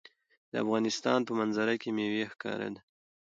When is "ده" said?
2.73-2.81